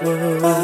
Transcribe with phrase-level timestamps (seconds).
[0.00, 0.57] part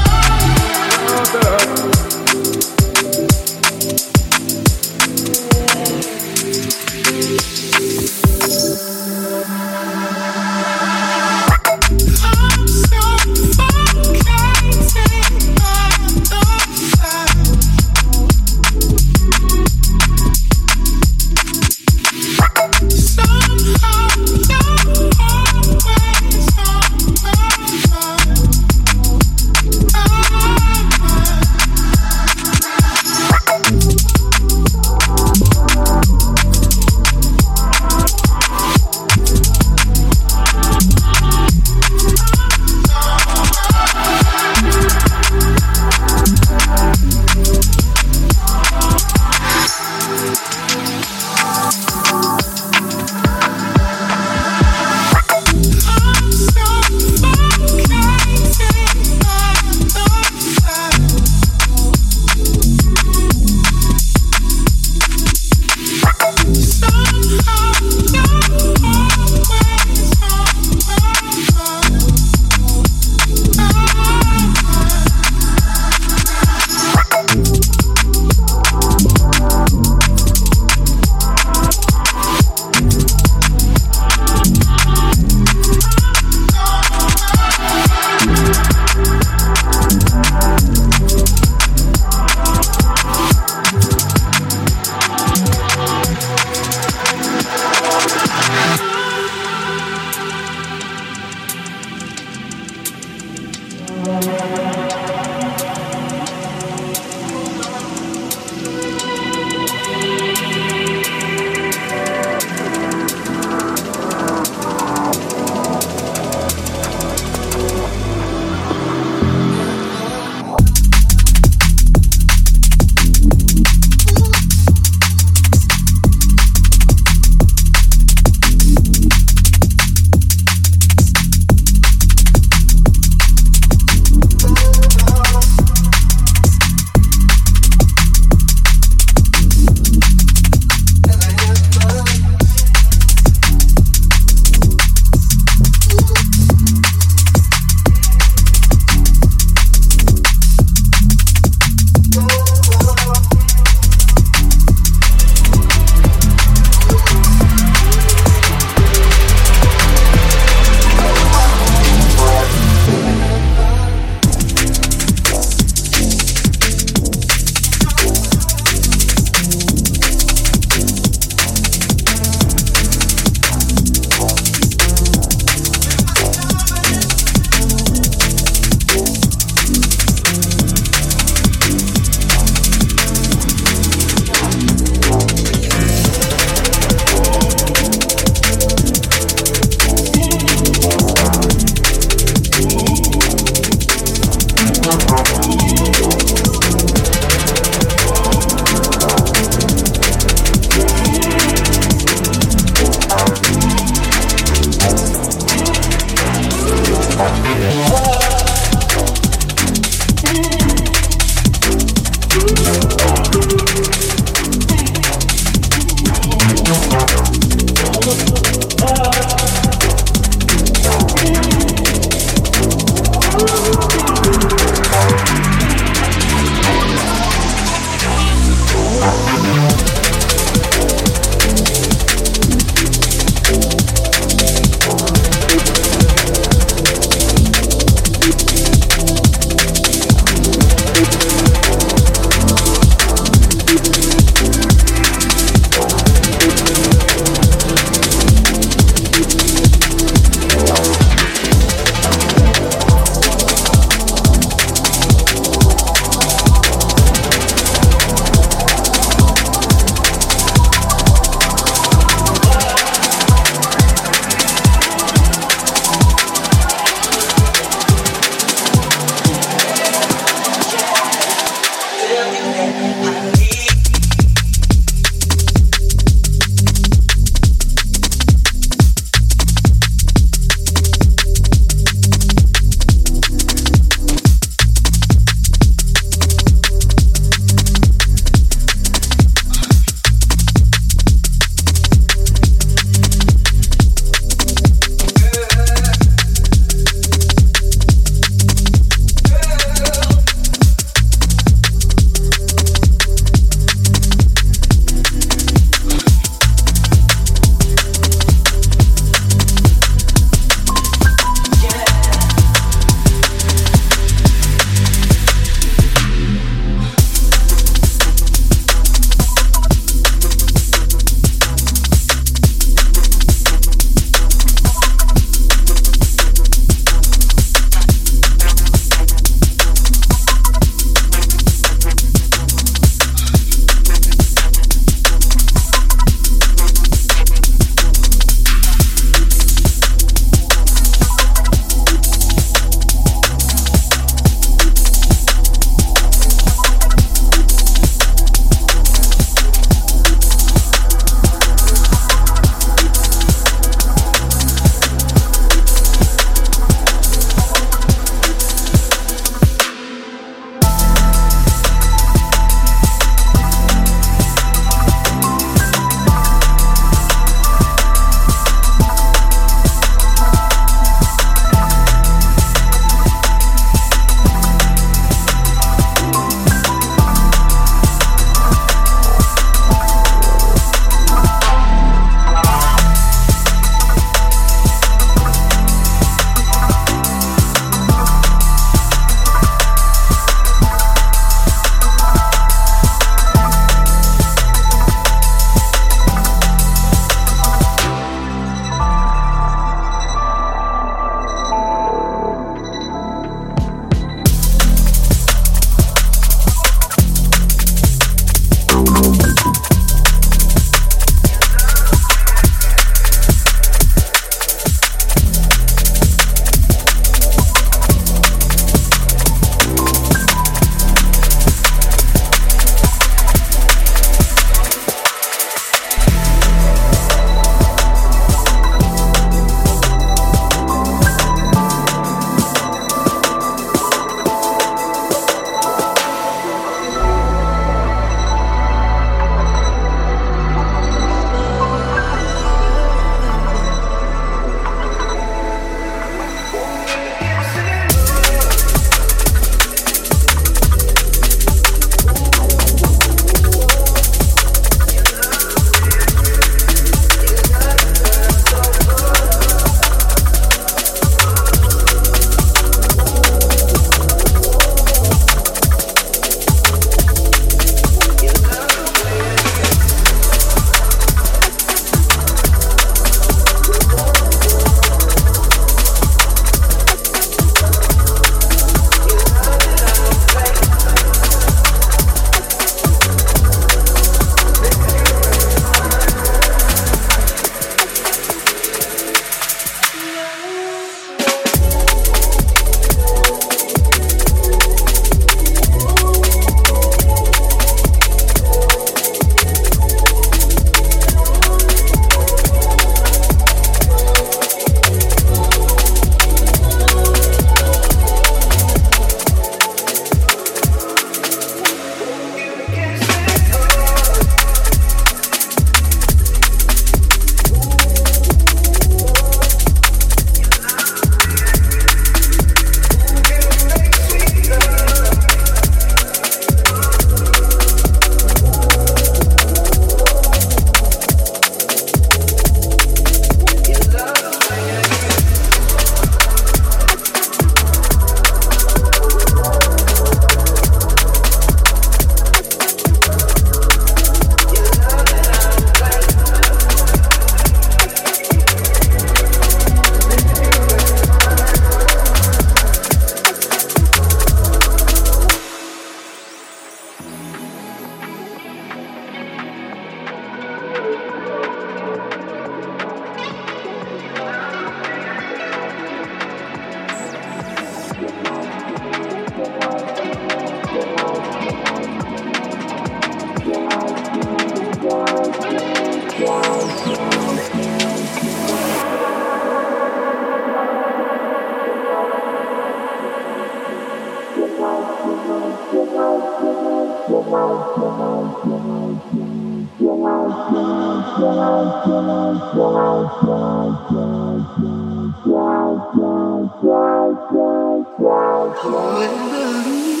[598.59, 600.00] blind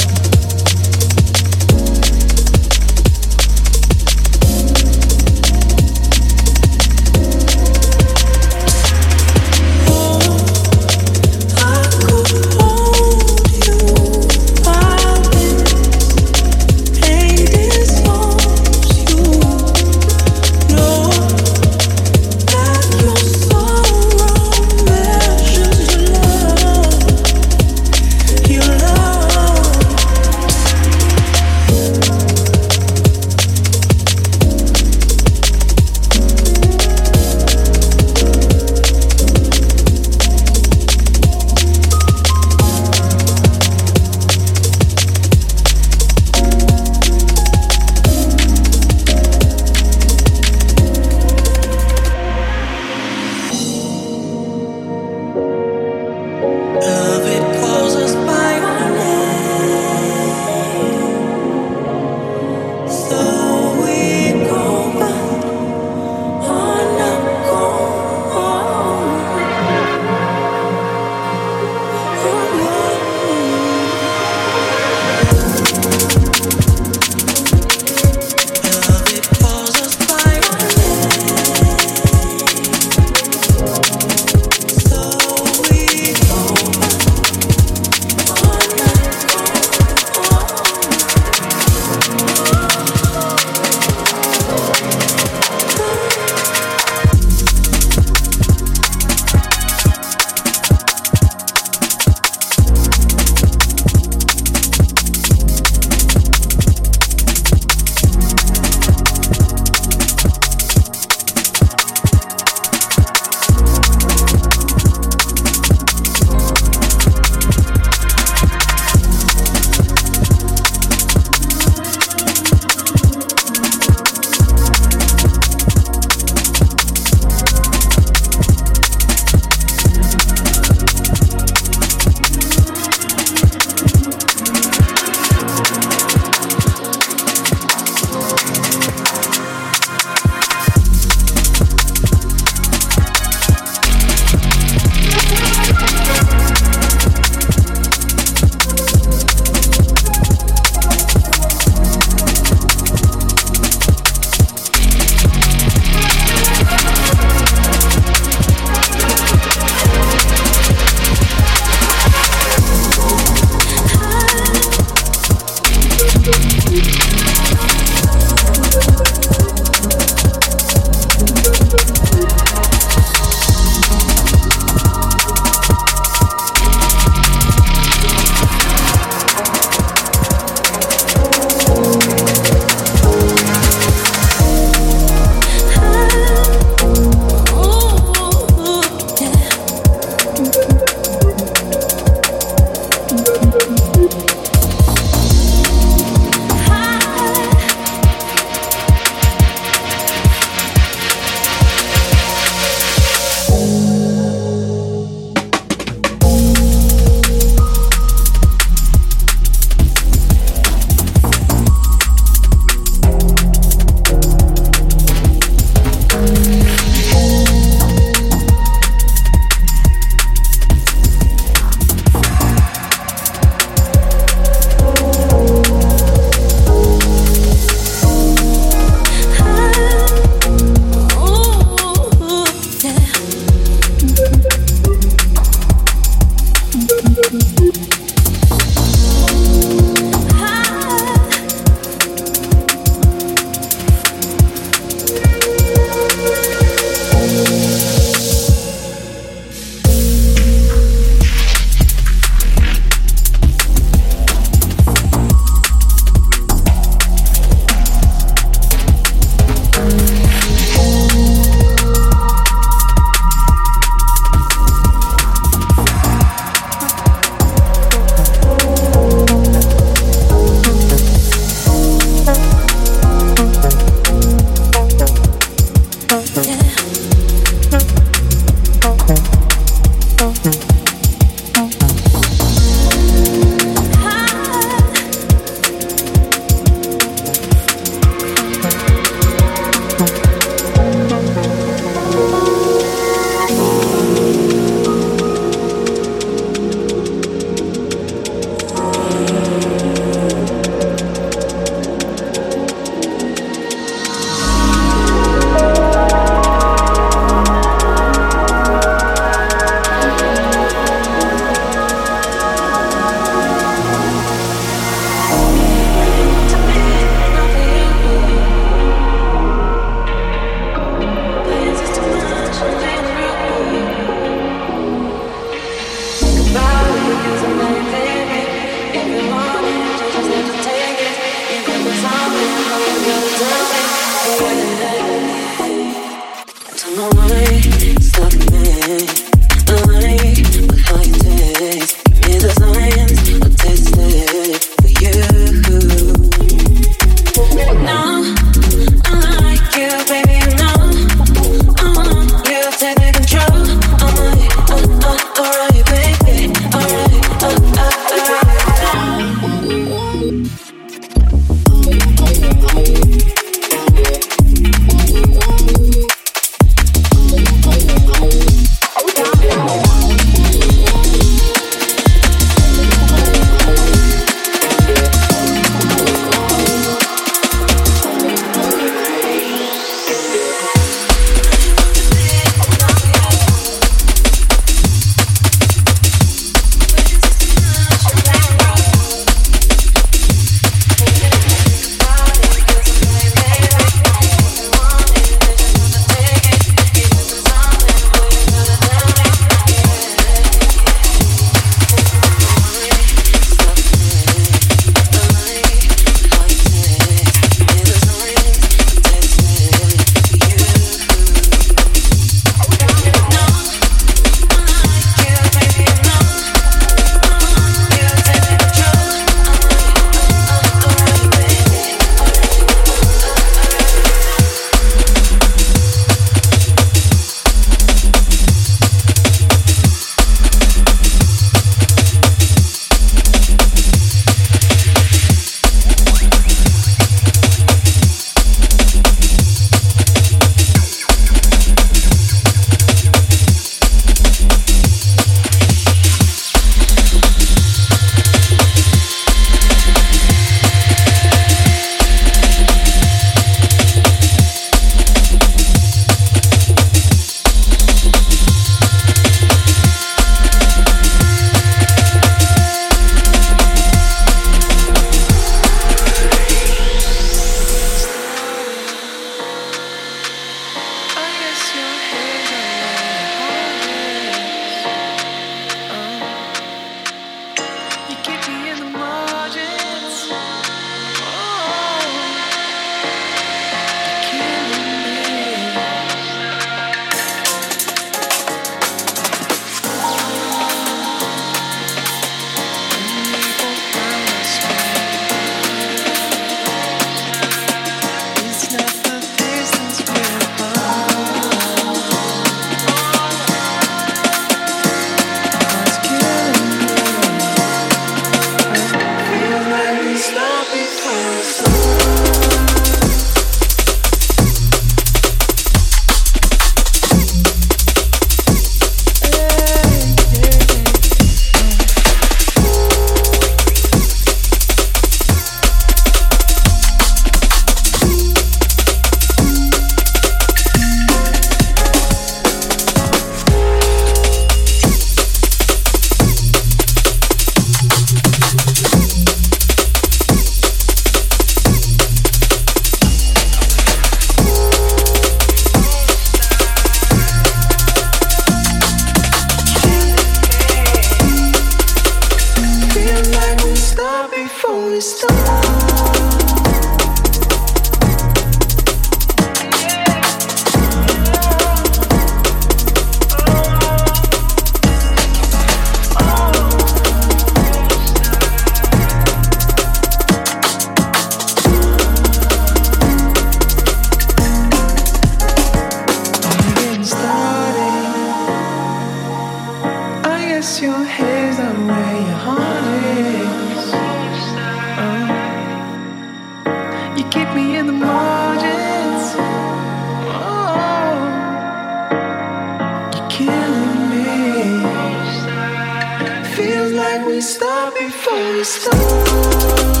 [598.09, 600.00] Thank